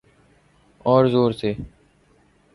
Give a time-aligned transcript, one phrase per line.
[0.85, 1.53] أور زور سے۔